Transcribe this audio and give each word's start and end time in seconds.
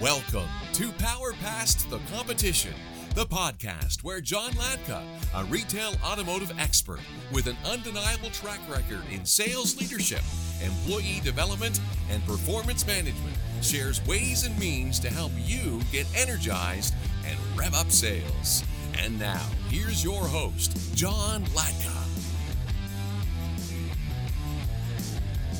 Welcome 0.00 0.48
to 0.74 0.92
Power 0.92 1.32
Past 1.32 1.90
the 1.90 1.98
Competition, 2.14 2.72
the 3.16 3.24
podcast 3.24 4.04
where 4.04 4.20
John 4.20 4.52
Latka, 4.52 5.02
a 5.34 5.44
retail 5.46 5.94
automotive 6.04 6.56
expert 6.56 7.00
with 7.32 7.48
an 7.48 7.56
undeniable 7.68 8.30
track 8.30 8.60
record 8.70 9.02
in 9.10 9.26
sales 9.26 9.76
leadership, 9.76 10.20
employee 10.62 11.20
development, 11.24 11.80
and 12.12 12.24
performance 12.26 12.86
management, 12.86 13.34
shares 13.60 14.00
ways 14.06 14.46
and 14.46 14.56
means 14.56 15.00
to 15.00 15.08
help 15.08 15.32
you 15.36 15.80
get 15.90 16.06
energized 16.14 16.94
and 17.26 17.36
rev 17.58 17.74
up 17.74 17.90
sales. 17.90 18.62
And 19.02 19.18
now, 19.18 19.48
here's 19.68 20.04
your 20.04 20.22
host, 20.22 20.94
John 20.94 21.42
Latka. 21.46 21.96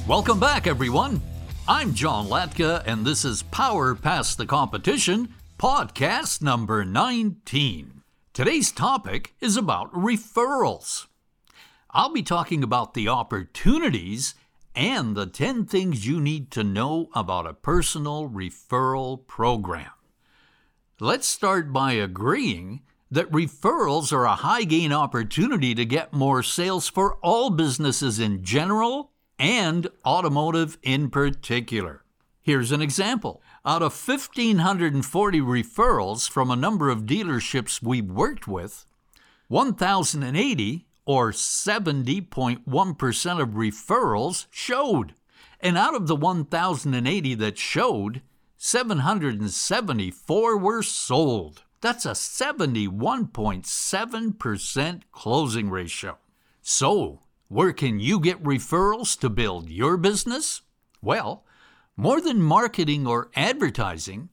Welcome 0.07 0.39
back, 0.39 0.68
everyone. 0.68 1.23
I'm 1.71 1.93
John 1.93 2.29
Latka, 2.29 2.82
and 2.87 3.05
this 3.05 3.27
is 3.27 3.43
Power 3.43 3.95
Past 3.95 4.39
the 4.39 4.46
Competition, 4.46 5.35
podcast 5.59 6.40
number 6.40 6.82
19. 6.82 8.00
Today's 8.32 8.72
topic 8.72 9.35
is 9.43 9.54
about 9.59 9.93
referrals. 9.93 11.09
I'll 11.90 12.09
be 12.09 12.23
talking 12.23 12.62
about 12.62 12.95
the 12.95 13.09
opportunities 13.09 14.35
and 14.75 15.14
the 15.14 15.26
10 15.26 15.67
things 15.67 16.07
you 16.07 16.23
need 16.23 16.50
to 16.53 16.64
know 16.64 17.11
about 17.14 17.46
a 17.46 17.53
personal 17.53 18.31
referral 18.31 19.26
program. 19.26 19.90
Let's 20.98 21.29
start 21.29 21.71
by 21.71 21.93
agreeing 21.93 22.81
that 23.11 23.31
referrals 23.31 24.11
are 24.11 24.25
a 24.25 24.37
high 24.37 24.64
gain 24.64 24.90
opportunity 24.90 25.75
to 25.75 25.85
get 25.85 26.14
more 26.14 26.43
sales 26.43 26.89
for 26.89 27.17
all 27.17 27.50
businesses 27.50 28.18
in 28.18 28.43
general 28.43 29.12
and 29.38 29.86
automotive 30.04 30.76
in 30.82 31.10
particular. 31.10 32.02
Here's 32.42 32.72
an 32.72 32.80
example. 32.80 33.42
Out 33.64 33.83
of 33.83 33.92
1,540 33.92 35.41
referrals 35.41 36.30
from 36.30 36.50
a 36.50 36.56
number 36.56 36.88
of 36.88 37.02
dealerships 37.02 37.83
we 37.83 38.00
worked 38.00 38.48
with, 38.48 38.86
1,080 39.48 40.86
or 41.05 41.33
70.1% 41.33 43.41
of 43.41 43.48
referrals 43.50 44.47
showed. 44.50 45.12
And 45.61 45.77
out 45.77 45.95
of 45.95 46.06
the 46.06 46.17
1,080 46.17 47.34
that 47.34 47.58
showed, 47.58 48.23
774 48.56 50.58
were 50.58 50.83
sold. 50.83 51.64
That's 51.80 52.06
a 52.06 52.11
71.7% 52.11 55.02
closing 55.12 55.70
ratio. 55.70 56.19
So, 56.61 57.20
where 57.49 57.73
can 57.73 57.99
you 57.99 58.21
get 58.21 58.43
referrals 58.43 59.19
to 59.21 59.31
build 59.31 59.71
your 59.71 59.97
business? 59.97 60.63
Well, 61.01 61.45
more 61.97 62.21
than 62.21 62.43
marketing 62.43 63.07
or 63.07 63.31
advertising, 63.35 64.29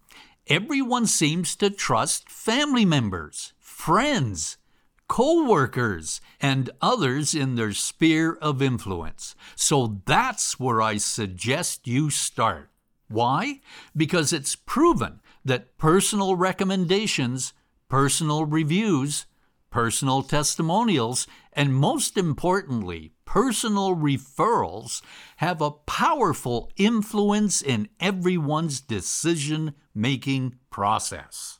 everyone 0.47 1.07
seems 1.07 1.55
to 1.55 1.69
trust 1.69 2.29
family 2.29 2.83
members, 2.85 3.53
friends, 3.59 4.57
co 5.07 5.47
workers, 5.47 6.19
and 6.41 6.69
others 6.81 7.33
in 7.33 7.55
their 7.55 7.71
sphere 7.71 8.37
of 8.41 8.61
influence. 8.61 9.35
So 9.55 10.01
that's 10.05 10.59
where 10.59 10.81
I 10.81 10.97
suggest 10.97 11.87
you 11.87 12.09
start. 12.09 12.69
Why? 13.07 13.61
Because 13.95 14.33
it's 14.33 14.55
proven 14.55 15.21
that 15.45 15.77
personal 15.77 16.35
recommendations, 16.35 17.53
personal 17.87 18.45
reviews, 18.45 19.25
personal 19.75 20.23
testimonials, 20.23 21.27
and 21.51 21.75
most 21.75 22.17
importantly, 22.17 23.11
personal 23.25 23.93
referrals 23.93 25.01
have 25.35 25.61
a 25.61 25.69
powerful 25.69 26.71
influence 26.77 27.61
in 27.61 27.89
everyone's 27.99 28.79
decision 28.79 29.73
making 29.93 30.55
process. 30.69 31.59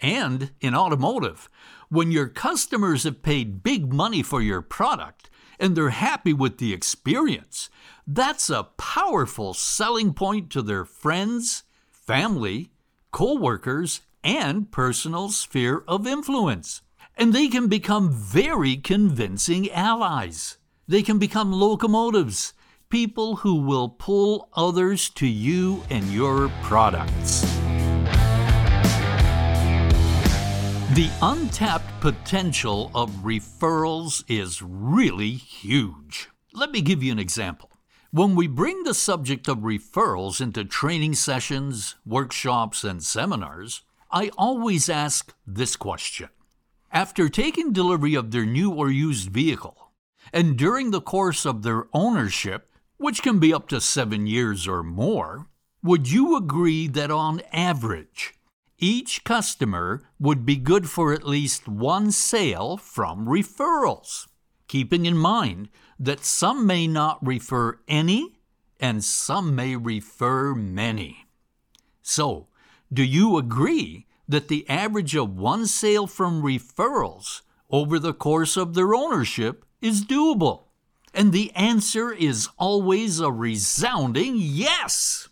And 0.00 0.50
in 0.60 0.74
automotive, 0.74 1.48
when 1.88 2.10
your 2.10 2.28
customers 2.28 3.04
have 3.04 3.22
paid 3.22 3.62
big 3.62 3.90
money 3.90 4.22
for 4.22 4.42
your 4.42 4.60
product 4.60 5.30
and 5.58 5.74
they're 5.74 5.88
happy 5.88 6.34
with 6.34 6.58
the 6.58 6.74
experience, 6.74 7.70
that's 8.06 8.50
a 8.50 8.64
powerful 8.76 9.54
selling 9.54 10.12
point 10.12 10.50
to 10.50 10.60
their 10.60 10.84
friends, 10.84 11.62
family, 11.90 12.70
co 13.12 13.34
workers, 13.34 14.02
and 14.22 14.70
personal 14.70 15.30
sphere 15.30 15.82
of 15.88 16.06
influence 16.06 16.82
and 17.20 17.34
they 17.34 17.48
can 17.48 17.68
become 17.68 18.10
very 18.10 18.78
convincing 18.78 19.70
allies. 19.72 20.56
They 20.88 21.02
can 21.02 21.18
become 21.18 21.52
locomotives, 21.52 22.54
people 22.88 23.36
who 23.36 23.56
will 23.56 23.90
pull 23.90 24.48
others 24.54 25.10
to 25.10 25.26
you 25.26 25.84
and 25.90 26.04
your 26.06 26.48
products. 26.62 27.42
The 30.94 31.10
untapped 31.20 32.00
potential 32.00 32.90
of 32.94 33.10
referrals 33.16 34.24
is 34.26 34.62
really 34.62 35.32
huge. 35.32 36.30
Let 36.54 36.70
me 36.70 36.80
give 36.80 37.02
you 37.02 37.12
an 37.12 37.18
example. 37.18 37.70
When 38.10 38.34
we 38.34 38.46
bring 38.46 38.82
the 38.84 38.94
subject 38.94 39.46
of 39.46 39.58
referrals 39.58 40.40
into 40.40 40.64
training 40.64 41.14
sessions, 41.16 41.96
workshops, 42.06 42.82
and 42.82 43.04
seminars, 43.04 43.82
I 44.10 44.30
always 44.38 44.88
ask 44.88 45.34
this 45.46 45.76
question 45.76 46.30
after 46.92 47.28
taking 47.28 47.72
delivery 47.72 48.14
of 48.14 48.30
their 48.30 48.46
new 48.46 48.70
or 48.72 48.90
used 48.90 49.30
vehicle, 49.30 49.92
and 50.32 50.56
during 50.56 50.90
the 50.90 51.00
course 51.00 51.44
of 51.44 51.62
their 51.62 51.86
ownership, 51.92 52.70
which 52.96 53.22
can 53.22 53.38
be 53.38 53.52
up 53.52 53.68
to 53.68 53.80
seven 53.80 54.26
years 54.26 54.68
or 54.68 54.82
more, 54.82 55.46
would 55.82 56.10
you 56.10 56.36
agree 56.36 56.86
that 56.88 57.10
on 57.10 57.40
average, 57.52 58.34
each 58.78 59.24
customer 59.24 60.02
would 60.18 60.44
be 60.44 60.56
good 60.56 60.88
for 60.88 61.12
at 61.12 61.26
least 61.26 61.68
one 61.68 62.10
sale 62.10 62.76
from 62.76 63.26
referrals? 63.26 64.26
Keeping 64.68 65.06
in 65.06 65.16
mind 65.16 65.68
that 65.98 66.24
some 66.24 66.66
may 66.66 66.86
not 66.86 67.24
refer 67.26 67.80
any 67.88 68.38
and 68.78 69.04
some 69.04 69.54
may 69.54 69.76
refer 69.76 70.54
many. 70.54 71.26
So, 72.02 72.48
do 72.92 73.02
you 73.02 73.36
agree 73.36 74.06
that 74.30 74.48
the 74.48 74.68
average 74.68 75.14
of 75.16 75.36
one 75.36 75.66
sale 75.66 76.06
from 76.06 76.42
referrals 76.42 77.42
over 77.68 77.98
the 77.98 78.14
course 78.14 78.56
of 78.56 78.74
their 78.74 78.94
ownership 78.94 79.64
is 79.80 80.04
doable? 80.04 80.64
And 81.12 81.32
the 81.32 81.50
answer 81.56 82.12
is 82.12 82.48
always 82.56 83.18
a 83.18 83.32
resounding 83.32 84.34
yes. 84.36 85.28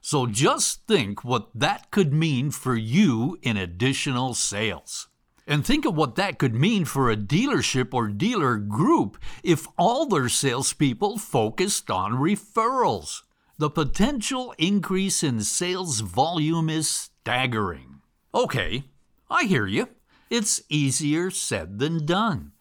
So 0.00 0.26
just 0.26 0.86
think 0.86 1.24
what 1.24 1.48
that 1.54 1.90
could 1.90 2.12
mean 2.12 2.52
for 2.52 2.76
you 2.76 3.36
in 3.42 3.56
additional 3.56 4.34
sales. 4.34 5.08
And 5.48 5.64
think 5.64 5.84
of 5.84 5.96
what 5.96 6.14
that 6.14 6.38
could 6.38 6.54
mean 6.54 6.84
for 6.84 7.10
a 7.10 7.16
dealership 7.16 7.92
or 7.92 8.08
dealer 8.08 8.56
group 8.56 9.18
if 9.42 9.66
all 9.76 10.06
their 10.06 10.28
salespeople 10.28 11.18
focused 11.18 11.90
on 11.90 12.14
referrals. 12.14 13.22
The 13.58 13.70
potential 13.70 14.54
increase 14.58 15.22
in 15.22 15.40
sales 15.40 16.00
volume 16.00 16.68
is 16.68 16.88
staggering. 16.88 17.95
Okay, 18.34 18.84
I 19.30 19.44
hear 19.44 19.66
you. 19.66 19.88
It's 20.28 20.62
easier 20.68 21.30
said 21.30 21.78
than 21.78 22.04
done. 22.04 22.52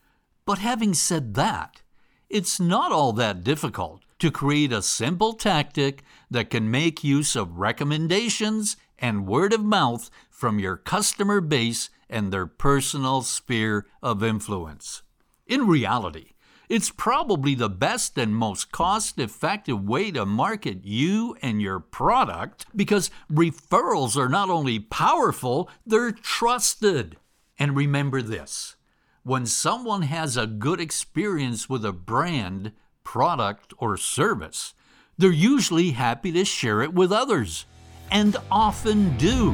But 0.45 0.59
having 0.59 0.93
said 0.93 1.33
that, 1.33 1.81
it's 2.29 2.59
not 2.59 2.91
all 2.91 3.13
that 3.13 3.43
difficult 3.43 4.03
to 4.19 4.31
create 4.31 4.71
a 4.71 4.81
simple 4.81 5.33
tactic 5.33 6.03
that 6.29 6.49
can 6.49 6.71
make 6.71 7.03
use 7.03 7.35
of 7.35 7.57
recommendations 7.57 8.77
and 8.99 9.27
word 9.27 9.53
of 9.53 9.63
mouth 9.63 10.09
from 10.29 10.59
your 10.59 10.77
customer 10.77 11.41
base 11.41 11.89
and 12.09 12.31
their 12.31 12.45
personal 12.45 13.21
sphere 13.23 13.85
of 14.01 14.23
influence. 14.23 15.01
In 15.47 15.67
reality, 15.67 16.31
it's 16.69 16.89
probably 16.89 17.55
the 17.55 17.69
best 17.69 18.17
and 18.17 18.35
most 18.35 18.71
cost 18.71 19.19
effective 19.19 19.83
way 19.83 20.11
to 20.11 20.25
market 20.25 20.83
you 20.83 21.37
and 21.41 21.61
your 21.61 21.79
product 21.79 22.65
because 22.75 23.11
referrals 23.31 24.17
are 24.17 24.29
not 24.29 24.49
only 24.49 24.79
powerful, 24.79 25.69
they're 25.85 26.11
trusted. 26.11 27.17
And 27.57 27.75
remember 27.75 28.21
this 28.21 28.75
when 29.23 29.45
someone 29.45 30.03
has 30.03 30.37
a 30.37 30.45
good 30.45 30.79
experience 30.79 31.67
with 31.67 31.83
a 31.83 31.91
brand, 31.91 32.71
product, 33.03 33.73
or 33.79 33.97
service, 33.97 34.75
they're 35.17 35.31
usually 35.31 35.91
happy 35.91 36.31
to 36.31 36.45
share 36.45 36.83
it 36.83 36.93
with 36.93 37.11
others, 37.11 37.65
and 38.11 38.37
often 38.51 39.17
do. 39.17 39.53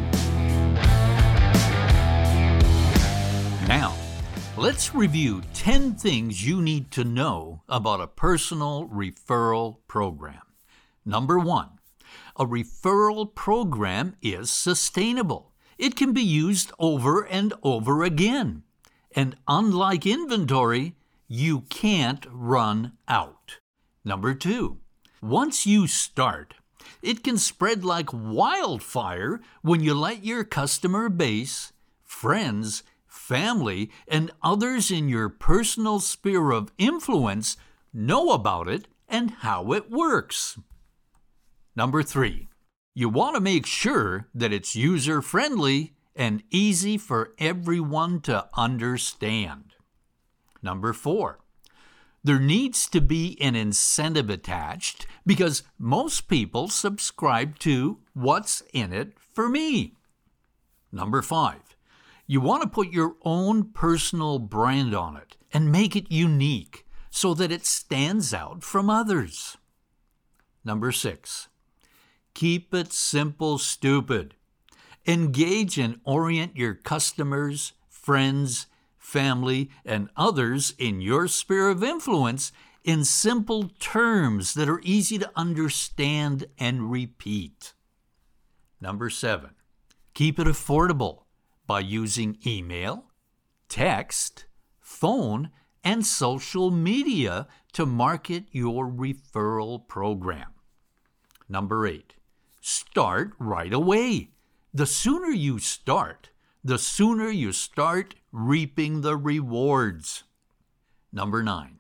Now, 3.68 3.96
Let's 4.62 4.94
review 4.94 5.42
10 5.56 5.96
things 5.96 6.46
you 6.46 6.62
need 6.62 6.92
to 6.92 7.04
know 7.04 7.64
about 7.68 8.00
a 8.00 8.06
personal 8.06 8.88
referral 8.88 9.78
program. 9.88 10.44
Number 11.04 11.40
one, 11.40 11.80
a 12.36 12.46
referral 12.46 13.34
program 13.34 14.16
is 14.22 14.52
sustainable. 14.52 15.52
It 15.80 15.96
can 15.96 16.14
be 16.14 16.22
used 16.22 16.72
over 16.78 17.24
and 17.24 17.56
over 17.64 18.04
again. 18.04 18.62
And 19.16 19.36
unlike 19.48 20.06
inventory, 20.06 20.96
you 21.28 21.62
can't 21.62 22.28
run 22.30 22.92
out. 23.08 23.58
Number 24.06 24.36
two, 24.36 24.78
once 25.24 25.66
you 25.66 25.88
start, 25.88 26.54
It 27.02 27.24
can 27.24 27.40
spread 27.40 27.84
like 27.84 28.14
wildfire 28.14 29.42
when 29.64 29.82
you 29.82 29.96
let 29.96 30.24
your 30.24 30.44
customer 30.44 31.10
base, 31.10 31.74
friends, 32.04 32.84
family, 33.32 33.90
and 34.10 34.30
others 34.44 34.92
in 34.92 35.08
your 35.08 35.30
personal 35.30 36.02
sphere 36.02 36.52
of 36.52 36.74
influence 36.78 37.56
know 37.94 38.32
about 38.32 38.68
it 38.68 38.90
and 39.08 39.32
how 39.40 39.72
it 39.72 39.90
works. 39.90 40.60
Number 41.74 42.04
three, 42.04 42.50
you 42.94 43.08
want 43.08 43.36
to 43.36 43.42
make 43.42 43.66
sure 43.66 44.28
that 44.36 44.52
it's 44.52 44.76
user 44.76 45.22
friendly 45.22 45.94
and 46.14 46.44
easy 46.50 46.98
for 46.98 47.34
everyone 47.40 48.20
to 48.20 48.50
understand. 48.54 49.76
Number 50.62 50.92
four, 50.92 51.40
there 52.26 52.38
needs 52.38 52.86
to 52.90 53.00
be 53.00 53.38
an 53.40 53.56
incentive 53.56 54.30
attached 54.30 55.08
because 55.26 55.64
most 55.80 56.28
people 56.28 56.68
subscribe 56.68 57.58
to 57.60 58.00
What's 58.14 58.62
in 58.74 58.92
It 58.92 59.14
for 59.18 59.48
Me. 59.48 59.94
Number 60.92 61.22
five, 61.22 61.78
you 62.32 62.40
want 62.40 62.64
to 62.64 62.70
put 62.70 62.94
your 62.94 63.18
own 63.24 63.62
personal 63.74 64.40
brand 64.40 64.96
on 64.96 65.18
it 65.18 65.36
and 65.52 65.70
make 65.70 65.98
it 65.98 66.10
unique 66.10 66.86
so 67.10 67.34
that 67.34 67.52
it 67.52 67.66
stands 67.66 68.34
out 68.34 68.64
from 68.64 68.90
others. 68.90 69.58
Number 70.64 70.94
six, 70.94 71.50
keep 72.34 72.74
it 72.74 72.94
simple, 72.94 73.58
stupid. 73.58 74.36
Engage 75.06 75.78
and 75.78 76.00
orient 76.06 76.56
your 76.56 76.74
customers, 76.74 77.74
friends, 77.90 78.68
family, 78.98 79.70
and 79.84 80.08
others 80.16 80.74
in 80.78 81.02
your 81.02 81.28
sphere 81.28 81.68
of 81.68 81.84
influence 81.84 82.54
in 82.86 83.04
simple 83.04 83.72
terms 83.78 84.54
that 84.54 84.70
are 84.70 84.80
easy 84.86 85.18
to 85.18 85.30
understand 85.36 86.46
and 86.58 86.90
repeat. 86.90 87.74
Number 88.80 89.10
seven, 89.10 89.50
keep 90.14 90.40
it 90.40 90.48
affordable 90.48 91.21
by 91.72 91.80
using 91.80 92.38
email, 92.46 93.06
text, 93.70 94.44
phone, 94.82 95.50
and 95.86 96.06
social 96.06 96.70
media 96.70 97.48
to 97.72 97.86
market 97.86 98.44
your 98.52 98.92
referral 98.92 99.88
program. 99.88 100.52
Number 101.48 101.88
eight, 101.88 102.16
start 102.60 103.32
right 103.40 103.72
away. 103.72 104.32
The 104.74 104.86
sooner 104.86 105.30
you 105.30 105.60
start, 105.60 106.32
the 106.62 106.78
sooner 106.78 107.30
you 107.30 107.54
start 107.54 108.16
reaping 108.34 109.00
the 109.00 109.16
rewards. 109.16 110.26
Number 111.14 111.42
nine, 111.42 111.80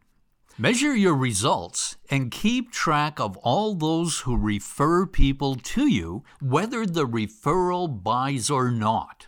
measure 0.57 0.95
your 0.95 1.15
results 1.15 1.97
and 2.09 2.31
keep 2.31 2.71
track 2.71 3.19
of 3.19 3.35
all 3.39 3.75
those 3.75 4.21
who 4.21 4.37
refer 4.37 5.05
people 5.05 5.55
to 5.55 5.85
you, 5.85 6.23
whether 6.39 6.85
the 6.85 7.05
referral 7.05 8.01
buys 8.01 8.49
or 8.49 8.71
not. 8.71 9.27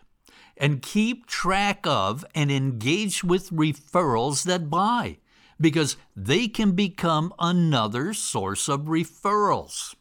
And 0.56 0.82
keep 0.82 1.26
track 1.26 1.86
of 1.86 2.24
and 2.36 2.52
engage 2.52 3.24
with 3.24 3.50
referrals 3.50 4.44
that 4.44 4.70
buy, 4.70 5.18
because 5.60 5.98
they 6.16 6.48
can 6.48 6.74
become 6.74 7.34
another 7.40 8.14
source 8.14 8.70
of 8.70 8.82
referrals. 8.82 9.96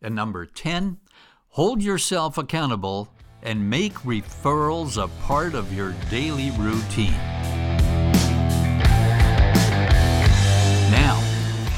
And 0.00 0.14
number 0.14 0.46
10, 0.46 0.98
hold 1.48 1.82
yourself 1.82 2.38
accountable 2.38 3.12
and 3.42 3.68
make 3.68 3.92
referrals 3.94 5.02
a 5.02 5.08
part 5.24 5.54
of 5.54 5.72
your 5.72 5.94
daily 6.10 6.50
routine. 6.52 7.12
Now, 10.90 11.22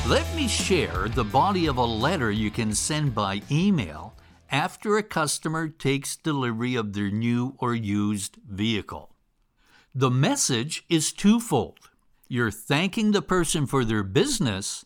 let 0.07 0.33
me 0.37 0.47
share 0.47 1.09
the 1.09 1.25
body 1.25 1.67
of 1.67 1.79
a 1.79 1.85
letter 1.85 2.31
you 2.31 2.51
can 2.51 2.75
send 2.75 3.15
by 3.15 3.43
email 3.51 4.14
after 4.51 4.97
a 4.97 5.03
customer 5.03 5.69
takes 5.69 6.17
delivery 6.17 6.75
of 6.75 6.93
their 6.93 7.11
new 7.11 7.55
or 7.59 7.75
used 7.75 8.37
vehicle. 8.49 9.15
The 9.95 10.11
message 10.11 10.85
is 10.89 11.13
twofold. 11.13 11.91
You're 12.29 12.51
thanking 12.51 13.13
the 13.13 13.23
person 13.23 13.67
for 13.67 13.85
their 13.85 14.03
business 14.03 14.85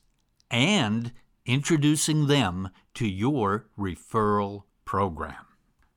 and 0.51 1.13
introducing 1.47 2.27
them 2.27 2.71
to 2.95 3.07
your 3.07 3.67
referral 3.79 4.65
program. 4.85 5.47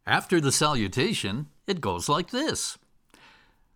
After 0.05 0.39
the 0.39 0.51
salutation, 0.51 1.47
it 1.67 1.81
goes 1.81 2.07
like 2.09 2.31
this 2.31 2.77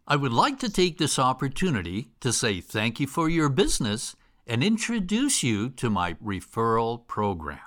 I 0.07 0.15
would 0.15 0.33
like 0.33 0.59
to 0.59 0.69
take 0.69 0.97
this 0.97 1.17
opportunity 1.17 2.11
to 2.19 2.31
say 2.31 2.61
thank 2.61 2.99
you 2.99 3.07
for 3.07 3.27
your 3.27 3.49
business 3.49 4.15
and 4.47 4.63
introduce 4.63 5.41
you 5.43 5.69
to 5.71 5.89
my 5.89 6.13
referral 6.15 7.07
program. 7.07 7.59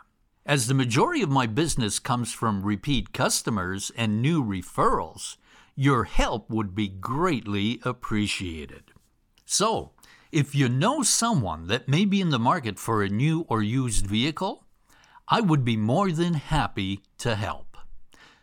As 0.48 0.66
the 0.66 0.72
majority 0.72 1.20
of 1.20 1.28
my 1.28 1.44
business 1.46 1.98
comes 1.98 2.32
from 2.32 2.62
repeat 2.62 3.12
customers 3.12 3.92
and 3.94 4.22
new 4.22 4.42
referrals, 4.42 5.36
your 5.76 6.04
help 6.04 6.48
would 6.48 6.74
be 6.74 6.88
greatly 6.88 7.80
appreciated. 7.84 8.84
So, 9.44 9.92
if 10.32 10.54
you 10.54 10.70
know 10.70 11.02
someone 11.02 11.66
that 11.66 11.86
may 11.86 12.06
be 12.06 12.22
in 12.22 12.30
the 12.30 12.38
market 12.38 12.78
for 12.78 13.02
a 13.02 13.10
new 13.10 13.42
or 13.50 13.60
used 13.60 14.06
vehicle, 14.06 14.64
I 15.28 15.42
would 15.42 15.66
be 15.66 15.76
more 15.76 16.10
than 16.12 16.32
happy 16.32 17.02
to 17.18 17.34
help. 17.34 17.76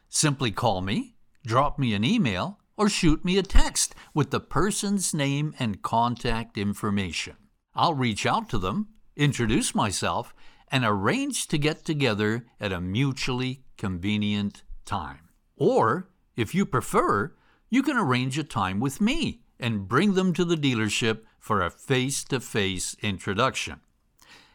Simply 0.07 0.51
call 0.51 0.81
me, 0.81 1.15
drop 1.43 1.79
me 1.79 1.95
an 1.95 2.03
email, 2.03 2.59
or 2.77 2.87
shoot 2.87 3.25
me 3.25 3.39
a 3.39 3.41
text 3.41 3.95
with 4.13 4.29
the 4.29 4.39
person's 4.39 5.11
name 5.15 5.55
and 5.57 5.81
contact 5.81 6.55
information. 6.55 7.35
I'll 7.73 7.95
reach 7.95 8.27
out 8.27 8.47
to 8.49 8.59
them, 8.59 8.89
introduce 9.15 9.73
myself, 9.73 10.34
and 10.71 10.83
arrange 10.83 11.47
to 11.47 11.57
get 11.57 11.85
together 11.85 12.45
at 12.59 12.71
a 12.71 12.81
mutually 12.81 13.63
convenient 13.77 14.63
time. 14.85 15.29
Or, 15.55 16.09
if 16.35 16.53
you 16.53 16.65
prefer, 16.65 17.33
you 17.69 17.83
can 17.83 17.97
arrange 17.97 18.37
a 18.37 18.43
time 18.43 18.79
with 18.79 18.99
me 19.01 19.41
and 19.59 19.87
bring 19.87 20.13
them 20.13 20.33
to 20.33 20.45
the 20.45 20.55
dealership 20.55 21.21
for 21.39 21.61
a 21.61 21.69
face 21.69 22.23
to 22.25 22.39
face 22.39 22.95
introduction. 23.01 23.79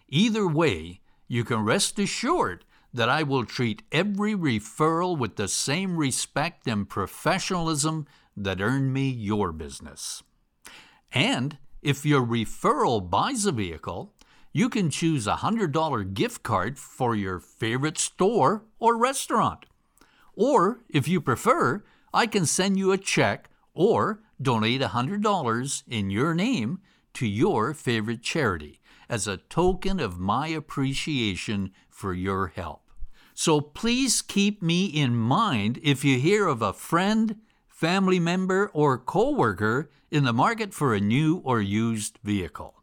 Either 0.08 0.46
way, 0.46 1.00
you 1.28 1.44
can 1.44 1.64
rest 1.64 1.98
assured 1.98 2.64
that 2.92 3.08
I 3.08 3.22
will 3.22 3.44
treat 3.44 3.82
every 3.92 4.34
referral 4.34 5.16
with 5.16 5.36
the 5.36 5.48
same 5.48 5.96
respect 5.96 6.66
and 6.66 6.88
professionalism 6.88 8.06
that 8.36 8.60
earned 8.60 8.92
me 8.92 9.08
your 9.08 9.52
business. 9.52 10.22
And 11.12 11.58
if 11.82 12.04
your 12.04 12.26
referral 12.26 13.08
buys 13.08 13.46
a 13.46 13.52
vehicle, 13.52 14.14
you 14.52 14.68
can 14.68 14.90
choose 14.90 15.26
a 15.26 15.36
$100 15.36 16.14
gift 16.14 16.42
card 16.42 16.78
for 16.78 17.14
your 17.14 17.38
favorite 17.38 17.98
store 17.98 18.64
or 18.78 18.96
restaurant. 18.96 19.66
Or, 20.34 20.80
if 20.88 21.06
you 21.06 21.20
prefer, 21.20 21.84
I 22.12 22.26
can 22.26 22.46
send 22.46 22.78
you 22.78 22.92
a 22.92 22.98
check 22.98 23.48
or 23.74 24.20
donate 24.40 24.80
$100 24.80 25.82
in 25.88 26.10
your 26.10 26.34
name 26.34 26.80
to 27.14 27.26
your 27.26 27.74
favorite 27.74 28.22
charity 28.22 28.80
as 29.08 29.26
a 29.26 29.36
token 29.36 30.00
of 30.00 30.18
my 30.18 30.48
appreciation 30.48 31.72
for 31.88 32.14
your 32.14 32.48
help. 32.48 32.90
So 33.34 33.60
please 33.60 34.22
keep 34.22 34.62
me 34.62 34.86
in 34.86 35.16
mind 35.16 35.78
if 35.82 36.04
you 36.04 36.18
hear 36.18 36.46
of 36.46 36.62
a 36.62 36.72
friend, 36.72 37.36
family 37.68 38.18
member, 38.18 38.70
or 38.72 38.98
coworker 38.98 39.90
in 40.10 40.24
the 40.24 40.32
market 40.32 40.74
for 40.74 40.94
a 40.94 41.00
new 41.00 41.38
or 41.44 41.60
used 41.60 42.18
vehicle. 42.22 42.79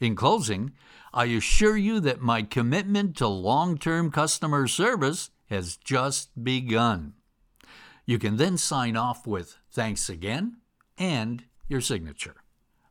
In 0.00 0.14
closing, 0.14 0.72
I 1.12 1.26
assure 1.26 1.76
you 1.76 2.00
that 2.00 2.20
my 2.20 2.42
commitment 2.42 3.16
to 3.16 3.28
long 3.28 3.78
term 3.78 4.10
customer 4.10 4.68
service 4.68 5.30
has 5.46 5.76
just 5.76 6.42
begun. 6.42 7.14
You 8.06 8.18
can 8.18 8.36
then 8.36 8.56
sign 8.56 8.96
off 8.96 9.26
with 9.26 9.56
thanks 9.70 10.08
again 10.08 10.58
and 10.96 11.44
your 11.68 11.80
signature. 11.80 12.36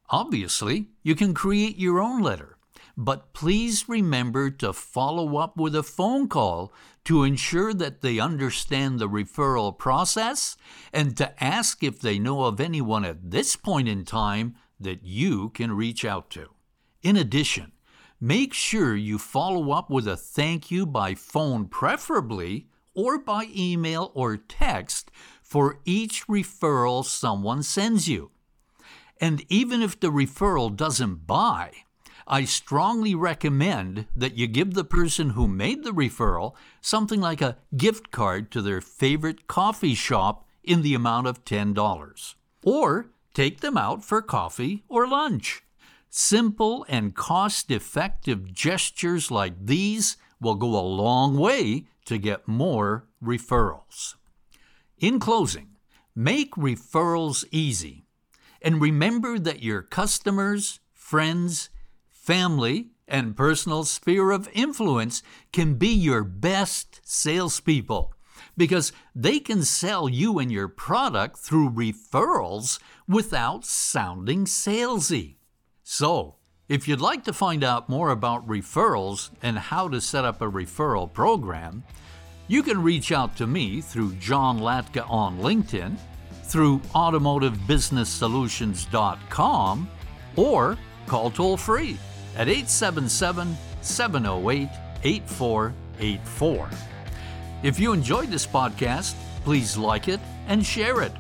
Obviously, 0.09 0.89
you 1.03 1.15
can 1.15 1.33
create 1.33 1.77
your 1.77 1.99
own 1.99 2.21
letter 2.21 2.57
but 2.97 3.31
please 3.31 3.87
remember 3.87 4.49
to 4.49 4.73
follow 4.73 5.37
up 5.37 5.55
with 5.55 5.75
a 5.75 5.83
phone 5.83 6.27
call 6.27 6.73
to 7.05 7.23
ensure 7.23 7.71
that 7.73 8.01
they 8.01 8.19
understand 8.19 8.99
the 8.99 9.07
referral 9.07 9.77
process 9.77 10.57
and 10.91 11.15
to 11.15 11.43
ask 11.43 11.83
if 11.83 12.01
they 12.01 12.17
know 12.17 12.45
of 12.45 12.59
anyone 12.59 13.05
at 13.05 13.29
this 13.29 13.55
point 13.55 13.87
in 13.87 14.03
time 14.03 14.55
that 14.79 15.03
you 15.03 15.49
can 15.49 15.71
reach 15.71 16.03
out 16.03 16.31
to. 16.31 16.49
In 17.07 17.15
addition, 17.15 17.71
make 18.19 18.53
sure 18.53 18.93
you 18.93 19.17
follow 19.17 19.71
up 19.71 19.89
with 19.89 20.09
a 20.09 20.17
thank 20.17 20.69
you 20.69 20.85
by 20.85 21.15
phone, 21.15 21.67
preferably, 21.67 22.67
or 22.93 23.17
by 23.17 23.47
email 23.55 24.11
or 24.13 24.35
text 24.35 25.09
for 25.41 25.79
each 25.85 26.27
referral 26.27 27.05
someone 27.05 27.63
sends 27.63 28.09
you. 28.09 28.31
And 29.21 29.45
even 29.47 29.81
if 29.81 29.97
the 29.97 30.11
referral 30.11 30.75
doesn't 30.75 31.25
buy, 31.25 31.71
I 32.27 32.43
strongly 32.43 33.15
recommend 33.15 34.07
that 34.13 34.37
you 34.37 34.45
give 34.47 34.73
the 34.73 34.83
person 34.83 35.29
who 35.29 35.47
made 35.47 35.85
the 35.85 35.93
referral 35.93 36.55
something 36.81 37.21
like 37.21 37.41
a 37.41 37.55
gift 37.77 38.11
card 38.11 38.51
to 38.51 38.61
their 38.61 38.81
favorite 38.81 39.47
coffee 39.47 39.95
shop 39.95 40.45
in 40.61 40.81
the 40.81 40.93
amount 40.93 41.27
of 41.27 41.45
$10. 41.45 42.35
Or 42.65 43.11
take 43.33 43.61
them 43.61 43.77
out 43.77 44.03
for 44.03 44.21
coffee 44.21 44.83
or 44.89 45.07
lunch. 45.07 45.63
Simple 46.09 46.85
and 46.87 47.15
cost 47.15 47.69
effective 47.69 48.53
gestures 48.53 49.29
like 49.29 49.65
these 49.65 50.17
will 50.39 50.55
go 50.55 50.67
a 50.67 50.81
long 50.81 51.37
way 51.37 51.87
to 52.05 52.17
get 52.17 52.47
more 52.47 53.05
referrals. 53.23 54.15
In 54.97 55.19
closing, 55.19 55.75
make 56.15 56.51
referrals 56.55 57.45
easy. 57.51 58.05
And 58.61 58.81
remember 58.81 59.37
that 59.37 59.61
your 59.61 59.81
customers, 59.81 60.79
friends, 60.93 61.69
family, 62.09 62.89
and 63.07 63.37
personal 63.37 63.83
sphere 63.83 64.31
of 64.31 64.49
influence 64.53 65.23
can 65.53 65.75
be 65.75 65.89
your 65.89 66.23
best 66.23 67.01
salespeople 67.03 68.13
because 68.57 68.91
they 69.15 69.39
can 69.39 69.63
sell 69.63 70.09
you 70.09 70.39
and 70.39 70.51
your 70.51 70.67
product 70.67 71.37
through 71.37 71.69
referrals 71.69 72.79
without 73.07 73.65
sounding 73.65 74.45
salesy. 74.45 75.35
So, 75.89 76.35
if 76.67 76.85
you'd 76.85 76.99
like 76.99 77.23
to 77.23 77.31
find 77.31 77.63
out 77.63 77.87
more 77.87 78.09
about 78.09 78.45
referrals 78.45 79.29
and 79.41 79.57
how 79.57 79.87
to 79.87 80.01
set 80.01 80.25
up 80.25 80.41
a 80.41 80.51
referral 80.51 81.13
program, 81.13 81.85
you 82.49 82.61
can 82.61 82.83
reach 82.83 83.13
out 83.13 83.37
to 83.37 83.47
me 83.47 83.79
through 83.79 84.15
John 84.15 84.59
Latka 84.59 85.09
on 85.09 85.39
LinkedIn, 85.39 85.95
through 86.43 86.79
automotivebusinesssolutions.com, 86.93 89.89
or 90.35 90.77
call 91.05 91.31
toll 91.31 91.55
free 91.55 91.97
at 92.35 92.49
877 92.49 93.55
708 93.79 94.67
8484. 95.05 96.69
If 97.63 97.79
you 97.79 97.93
enjoyed 97.93 98.27
this 98.27 98.45
podcast, 98.45 99.15
please 99.45 99.77
like 99.77 100.09
it 100.09 100.19
and 100.47 100.65
share 100.65 101.01
it. 101.01 101.13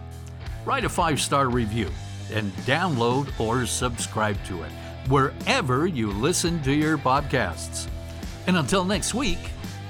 Write 0.65 0.83
a 0.83 0.89
five 0.89 1.21
star 1.21 1.47
review 1.47 1.89
and 2.31 2.51
download 2.65 3.37
or 3.39 3.65
subscribe 3.65 4.41
to 4.45 4.63
it 4.63 4.71
wherever 5.09 5.87
you 5.87 6.11
listen 6.11 6.61
to 6.63 6.73
your 6.73 6.97
podcasts. 6.97 7.87
And 8.45 8.57
until 8.57 8.83
next 8.83 9.13
week, 9.13 9.39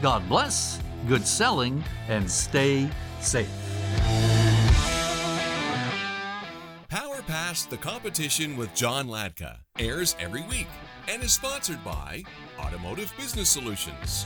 God 0.01 0.27
bless, 0.29 0.79
good 1.07 1.25
selling, 1.25 1.83
and 2.07 2.29
stay 2.29 2.89
safe. 3.19 3.49
Power 6.89 7.21
Past 7.23 7.69
the 7.69 7.77
Competition 7.77 8.57
with 8.57 8.73
John 8.73 9.07
Latka 9.07 9.57
airs 9.79 10.15
every 10.19 10.43
week 10.43 10.67
and 11.07 11.23
is 11.23 11.33
sponsored 11.33 11.83
by 11.83 12.23
Automotive 12.59 13.13
Business 13.17 13.49
Solutions. 13.49 14.25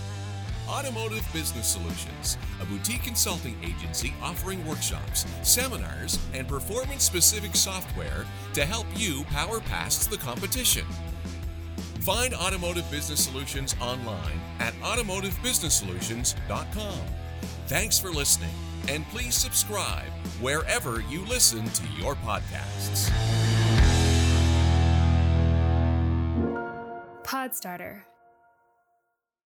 Automotive 0.68 1.28
Business 1.34 1.68
Solutions, 1.68 2.38
a 2.62 2.66
boutique 2.66 3.04
consulting 3.04 3.58
agency 3.64 4.14
offering 4.22 4.66
workshops, 4.66 5.26
seminars, 5.44 6.18
and 6.34 6.48
performance 6.48 7.04
specific 7.04 7.56
software 7.56 8.26
to 8.54 8.66
help 8.66 8.88
you 8.96 9.24
power 9.26 9.60
past 9.60 10.10
the 10.10 10.18
competition. 10.18 10.86
Find 12.02 12.34
Automotive 12.34 12.90
Business 12.90 13.24
Solutions 13.24 13.76
online 13.80 14.42
at 14.60 14.74
automotivebusinesssolutions.com. 14.82 17.00
Thanks 17.68 18.00
for 18.00 18.10
listening, 18.10 18.50
and 18.90 19.08
please 19.10 19.36
subscribe 19.36 20.10
wherever 20.40 21.02
you 21.02 21.24
listen 21.26 21.64
to 21.66 21.84
your 22.00 22.16
podcasts. 22.16 23.12
Podstarter 27.24 28.02